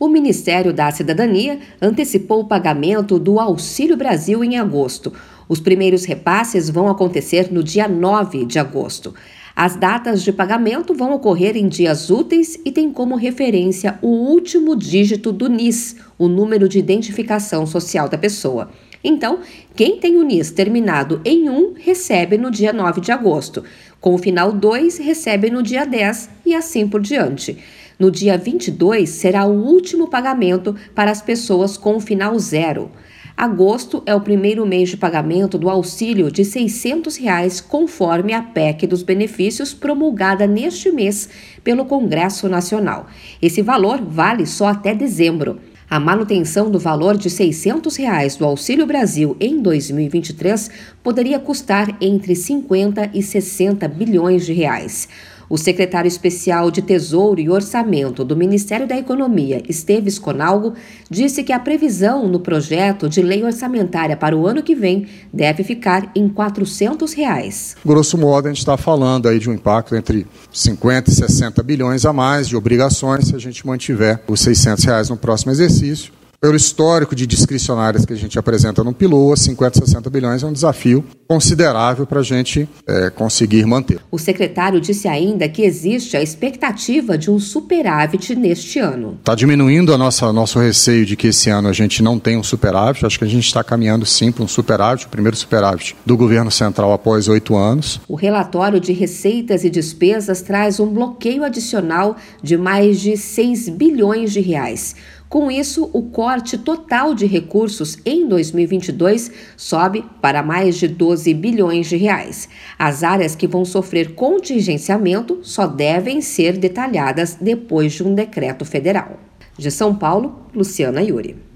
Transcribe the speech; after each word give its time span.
O 0.00 0.08
Ministério 0.08 0.72
da 0.72 0.90
Cidadania 0.90 1.58
antecipou 1.78 2.40
o 2.40 2.46
pagamento 2.46 3.18
do 3.18 3.38
Auxílio 3.38 3.98
Brasil 3.98 4.42
em 4.42 4.56
agosto. 4.56 5.12
Os 5.46 5.60
primeiros 5.60 6.06
repasses 6.06 6.70
vão 6.70 6.88
acontecer 6.88 7.52
no 7.52 7.62
dia 7.62 7.86
9 7.86 8.46
de 8.46 8.58
agosto. 8.58 9.14
As 9.54 9.76
datas 9.76 10.22
de 10.22 10.32
pagamento 10.32 10.94
vão 10.94 11.12
ocorrer 11.12 11.54
em 11.54 11.68
dias 11.68 12.08
úteis 12.08 12.58
e 12.64 12.72
tem 12.72 12.90
como 12.90 13.14
referência 13.14 13.98
o 14.00 14.08
último 14.08 14.74
dígito 14.74 15.32
do 15.32 15.50
NIS, 15.50 15.96
o 16.18 16.28
número 16.28 16.66
de 16.66 16.78
identificação 16.78 17.66
social 17.66 18.08
da 18.08 18.16
pessoa. 18.16 18.70
Então, 19.04 19.40
quem 19.76 19.98
tem 19.98 20.16
o 20.16 20.22
NIS 20.22 20.50
terminado 20.50 21.20
em 21.26 21.50
1 21.50 21.74
recebe 21.78 22.38
no 22.38 22.50
dia 22.50 22.72
9 22.72 23.02
de 23.02 23.12
agosto. 23.12 23.62
Com 24.00 24.14
o 24.14 24.18
final 24.18 24.50
2, 24.50 24.96
recebe 24.96 25.50
no 25.50 25.62
dia 25.62 25.84
10 25.84 26.30
e 26.46 26.54
assim 26.54 26.88
por 26.88 27.02
diante. 27.02 27.58
No 28.00 28.10
dia 28.10 28.38
22 28.38 29.10
será 29.10 29.44
o 29.44 29.52
último 29.52 30.08
pagamento 30.08 30.74
para 30.94 31.10
as 31.10 31.20
pessoas 31.20 31.76
com 31.76 31.96
o 31.96 32.00
final 32.00 32.38
zero. 32.38 32.90
Agosto 33.36 34.02
é 34.06 34.14
o 34.14 34.22
primeiro 34.22 34.64
mês 34.64 34.88
de 34.88 34.96
pagamento 34.96 35.58
do 35.58 35.68
auxílio 35.68 36.30
de 36.30 36.42
600 36.42 37.16
reais, 37.18 37.60
conforme 37.60 38.32
a 38.32 38.40
PEC 38.40 38.86
dos 38.86 39.02
benefícios 39.02 39.74
promulgada 39.74 40.46
neste 40.46 40.90
mês 40.90 41.28
pelo 41.62 41.84
Congresso 41.84 42.48
Nacional. 42.48 43.06
Esse 43.42 43.60
valor 43.60 44.00
vale 44.02 44.46
só 44.46 44.68
até 44.68 44.94
dezembro. 44.94 45.60
A 45.88 46.00
manutenção 46.00 46.70
do 46.70 46.78
valor 46.78 47.18
de 47.18 47.28
600 47.28 47.96
reais 47.96 48.34
do 48.34 48.46
Auxílio 48.46 48.86
Brasil 48.86 49.36
em 49.38 49.60
2023 49.60 50.70
poderia 51.02 51.38
custar 51.38 51.96
entre 52.00 52.34
50 52.34 53.10
e 53.12 53.22
60 53.22 53.86
bilhões 53.88 54.46
de 54.46 54.54
reais. 54.54 55.06
O 55.50 55.58
secretário 55.58 56.06
especial 56.06 56.70
de 56.70 56.80
Tesouro 56.80 57.40
e 57.40 57.50
Orçamento 57.50 58.24
do 58.24 58.36
Ministério 58.36 58.86
da 58.86 58.96
Economia, 58.96 59.60
Esteves 59.68 60.16
Conalgo, 60.16 60.74
disse 61.10 61.42
que 61.42 61.52
a 61.52 61.58
previsão 61.58 62.28
no 62.28 62.38
projeto 62.38 63.08
de 63.08 63.20
lei 63.20 63.42
orçamentária 63.42 64.16
para 64.16 64.36
o 64.36 64.46
ano 64.46 64.62
que 64.62 64.76
vem 64.76 65.08
deve 65.32 65.64
ficar 65.64 66.12
em 66.14 66.28
400 66.28 67.12
reais. 67.14 67.74
Grosso 67.84 68.16
modo, 68.16 68.46
a 68.46 68.50
gente 68.50 68.60
está 68.60 68.76
falando 68.76 69.28
aí 69.28 69.40
de 69.40 69.50
um 69.50 69.52
impacto 69.52 69.96
entre 69.96 70.24
50 70.52 71.10
e 71.10 71.14
60 71.14 71.60
bilhões 71.64 72.06
a 72.06 72.12
mais 72.12 72.46
de 72.46 72.56
obrigações 72.56 73.26
se 73.26 73.34
a 73.34 73.38
gente 73.40 73.66
mantiver 73.66 74.22
os 74.28 74.40
600 74.42 74.84
reais 74.84 75.10
no 75.10 75.16
próximo 75.16 75.50
exercício 75.50 76.19
pelo 76.40 76.56
histórico 76.56 77.14
de 77.14 77.26
discricionárias 77.26 78.06
que 78.06 78.14
a 78.14 78.16
gente 78.16 78.38
apresenta 78.38 78.82
no 78.82 78.94
Piloa, 78.94 79.36
50, 79.36 79.80
60 79.84 80.08
bilhões 80.08 80.42
é 80.42 80.46
um 80.46 80.52
desafio 80.52 81.04
considerável 81.28 82.06
para 82.06 82.20
a 82.20 82.22
gente 82.22 82.68
é, 82.86 83.10
conseguir 83.10 83.64
manter. 83.66 84.00
O 84.10 84.18
secretário 84.18 84.80
disse 84.80 85.06
ainda 85.06 85.48
que 85.48 85.62
existe 85.62 86.16
a 86.16 86.22
expectativa 86.22 87.16
de 87.16 87.30
um 87.30 87.38
superávit 87.38 88.34
neste 88.34 88.78
ano. 88.78 89.16
Está 89.20 89.34
diminuindo 89.34 89.92
a 89.92 89.98
nossa 89.98 90.32
nosso 90.32 90.58
receio 90.58 91.04
de 91.04 91.14
que 91.14 91.28
esse 91.28 91.50
ano 91.50 91.68
a 91.68 91.72
gente 91.72 92.02
não 92.02 92.18
tenha 92.18 92.38
um 92.38 92.42
superávit. 92.42 93.04
Acho 93.04 93.18
que 93.18 93.24
a 93.24 93.28
gente 93.28 93.46
está 93.46 93.62
caminhando 93.62 94.06
sim 94.06 94.32
para 94.32 94.42
um 94.42 94.48
superávit, 94.48 95.06
o 95.06 95.08
primeiro 95.08 95.36
superávit 95.36 95.94
do 96.04 96.16
governo 96.16 96.50
central 96.50 96.92
após 96.92 97.28
oito 97.28 97.54
anos. 97.54 98.00
O 98.08 98.16
relatório 98.16 98.80
de 98.80 98.92
receitas 98.92 99.62
e 99.62 99.70
despesas 99.70 100.42
traz 100.42 100.80
um 100.80 100.88
bloqueio 100.92 101.44
adicional 101.44 102.16
de 102.42 102.56
mais 102.56 102.98
de 102.98 103.16
6 103.16 103.68
bilhões 103.68 104.32
de 104.32 104.40
reais. 104.40 104.96
Com 105.30 105.48
isso, 105.48 105.88
o 105.92 106.02
corte 106.02 106.58
total 106.58 107.14
de 107.14 107.24
recursos 107.24 107.96
em 108.04 108.26
2022 108.26 109.30
sobe 109.56 110.04
para 110.20 110.42
mais 110.42 110.76
de 110.76 110.88
12 110.88 111.32
bilhões 111.34 111.86
de 111.86 111.96
reais. 111.96 112.48
As 112.76 113.04
áreas 113.04 113.36
que 113.36 113.46
vão 113.46 113.64
sofrer 113.64 114.16
contingenciamento 114.16 115.38
só 115.44 115.68
devem 115.68 116.20
ser 116.20 116.58
detalhadas 116.58 117.38
depois 117.40 117.92
de 117.92 118.02
um 118.02 118.12
decreto 118.12 118.64
federal. 118.64 119.20
De 119.56 119.70
São 119.70 119.94
Paulo, 119.94 120.46
Luciana 120.52 121.00
Yuri. 121.00 121.49